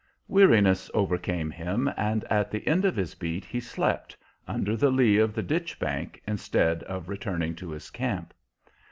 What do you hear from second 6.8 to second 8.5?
of returning to his camp.